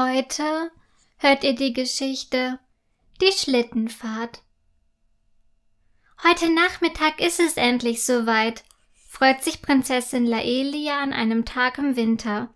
[0.00, 0.70] Heute
[1.16, 2.60] hört ihr die Geschichte
[3.20, 4.42] Die Schlittenfahrt.
[6.22, 8.62] Heute Nachmittag ist es endlich soweit,
[9.08, 12.54] freut sich Prinzessin Laelia an einem Tag im Winter.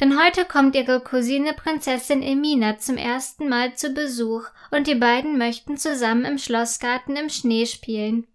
[0.00, 5.38] Denn heute kommt ihre Cousine Prinzessin Emina zum ersten Mal zu Besuch und die beiden
[5.38, 8.26] möchten zusammen im Schlossgarten im Schnee spielen.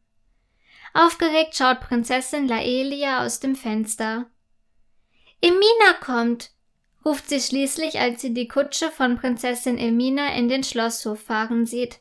[0.93, 4.27] Aufgeregt schaut Prinzessin Laelia aus dem Fenster.
[5.41, 6.52] Emina kommt,
[7.05, 12.00] ruft sie schließlich, als sie die Kutsche von Prinzessin Emina in den Schlosshof fahren sieht.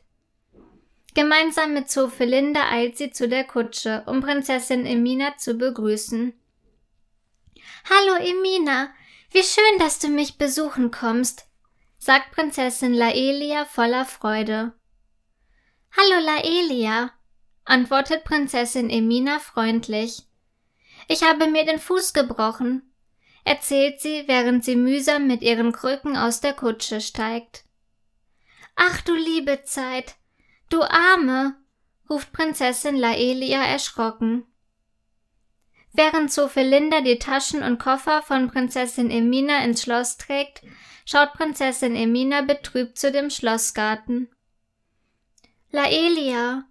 [1.13, 6.33] Gemeinsam mit Zofelinde eilt sie zu der Kutsche, um Prinzessin Emina zu begrüßen.
[7.89, 8.89] Hallo Emina,
[9.31, 11.47] wie schön, dass du mich besuchen kommst,
[11.97, 14.73] sagt Prinzessin Laelia voller Freude.
[15.97, 17.11] Hallo Laelia,
[17.65, 20.23] antwortet Prinzessin Emina freundlich.
[21.07, 22.90] Ich habe mir den Fuß gebrochen
[23.43, 27.63] erzählt sie, während sie mühsam mit ihren Krücken aus der Kutsche steigt.
[28.75, 30.15] Ach du liebe Zeit,
[30.69, 31.55] du Arme,
[32.09, 34.45] ruft Prinzessin Laelia erschrocken.
[35.93, 40.61] Während Sophelinda die Taschen und Koffer von Prinzessin Emina ins Schloss trägt,
[41.05, 44.29] schaut Prinzessin Emina betrübt zu dem Schlossgarten.
[45.71, 46.65] Laelia,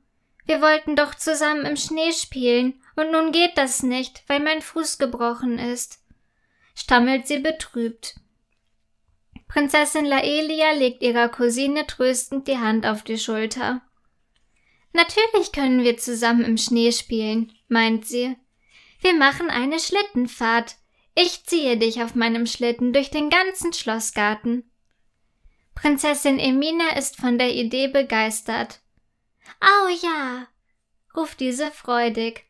[0.47, 4.99] wir wollten doch zusammen im Schnee spielen, und nun geht das nicht, weil mein Fuß
[4.99, 6.01] gebrochen ist
[6.81, 8.15] stammelt sie betrübt.
[9.49, 13.83] Prinzessin Laelia legt ihrer Cousine tröstend die Hand auf die Schulter.
[14.93, 18.37] Natürlich können wir zusammen im Schnee spielen, meint sie.
[19.01, 20.77] Wir machen eine Schlittenfahrt.
[21.15, 24.71] Ich ziehe dich auf meinem Schlitten durch den ganzen Schlossgarten.
[25.75, 28.81] Prinzessin Emina ist von der Idee begeistert.
[29.61, 30.47] Au ja,
[31.15, 32.50] ruft diese freudig.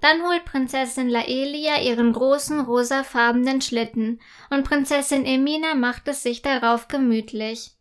[0.00, 6.88] Dann holt Prinzessin Laelia ihren großen rosafarbenen Schlitten und Prinzessin Emina macht es sich darauf
[6.88, 7.72] gemütlich.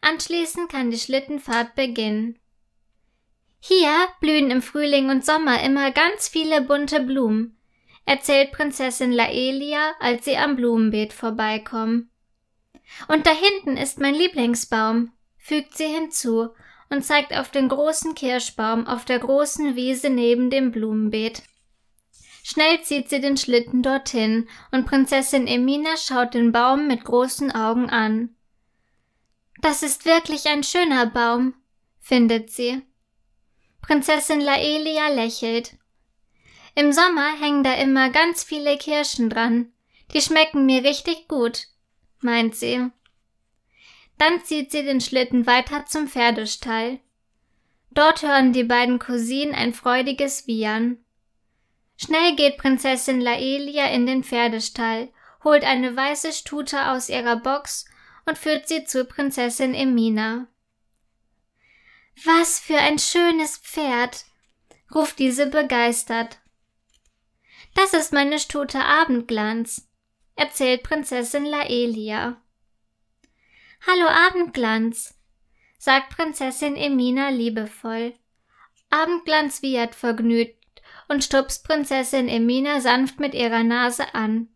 [0.00, 2.38] Anschließend kann die Schlittenfahrt beginnen.
[3.60, 7.58] Hier blühen im Frühling und Sommer immer ganz viele bunte Blumen,
[8.04, 12.10] erzählt Prinzessin Laelia, als sie am Blumenbeet vorbeikommen.
[13.08, 16.50] Und da hinten ist mein Lieblingsbaum, fügt sie hinzu
[16.90, 21.42] und zeigt auf den großen Kirschbaum auf der großen Wiese neben dem Blumenbeet.
[22.42, 27.90] Schnell zieht sie den Schlitten dorthin, und Prinzessin Emina schaut den Baum mit großen Augen
[27.90, 28.34] an.
[29.60, 31.54] Das ist wirklich ein schöner Baum,
[32.00, 32.80] findet sie.
[33.82, 35.76] Prinzessin Laelia lächelt.
[36.74, 39.72] Im Sommer hängen da immer ganz viele Kirschen dran.
[40.14, 41.66] Die schmecken mir richtig gut,
[42.20, 42.90] meint sie.
[44.18, 46.98] Dann zieht sie den Schlitten weiter zum Pferdestall.
[47.90, 50.98] Dort hören die beiden Cousinen ein freudiges Wiehern.
[51.96, 55.08] Schnell geht Prinzessin Laelia in den Pferdestall,
[55.42, 57.86] holt eine weiße Stute aus ihrer Box
[58.26, 60.46] und führt sie zu Prinzessin Emina.
[62.24, 64.24] Was für ein schönes Pferd,
[64.94, 66.38] ruft diese begeistert.
[67.74, 69.88] Das ist meine Stute Abendglanz,
[70.34, 72.40] erzählt Prinzessin Laelia.
[73.86, 75.14] Hallo Abendglanz,
[75.78, 78.14] sagt Prinzessin Emina liebevoll.
[78.90, 84.48] Abendglanz wiehert vergnügt und stupst Prinzessin Emina sanft mit ihrer Nase an.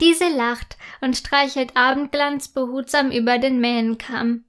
[0.00, 4.44] Diese lacht und streichelt Abendglanz behutsam über den Mähenkamm.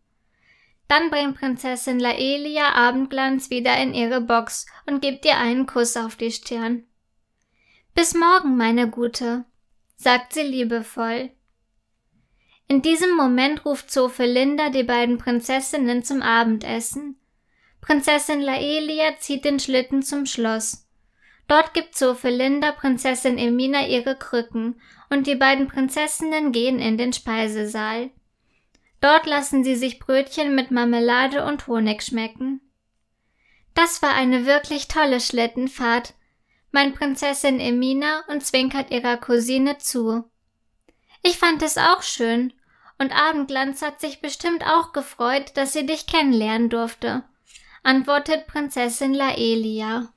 [0.87, 6.15] Dann bringt Prinzessin Laelia Abendglanz wieder in ihre Box und gibt ihr einen Kuss auf
[6.15, 6.83] die Stirn.
[7.95, 9.45] Bis morgen, meine Gute,
[9.95, 11.31] sagt sie liebevoll.
[12.67, 17.19] In diesem Moment ruft Zofelinda die beiden Prinzessinnen zum Abendessen.
[17.79, 20.87] Prinzessin Laelia zieht den Schlitten zum Schloss.
[21.47, 24.81] Dort gibt Zofelinda Prinzessin Emina ihre Krücken
[25.11, 28.09] und die beiden Prinzessinnen gehen in den Speisesaal.
[28.99, 32.61] Dort lassen sie sich Brötchen mit Marmelade und Honig schmecken.
[33.75, 36.15] Das war eine wirklich tolle Schlittenfahrt,
[36.71, 40.23] meint Prinzessin Emina und zwinkert ihrer Cousine zu.
[41.27, 42.53] Ich fand es auch schön.
[42.99, 47.23] Und Abendglanz hat sich bestimmt auch gefreut, dass sie dich kennenlernen durfte,
[47.81, 50.07] antwortet Prinzessin Laelia.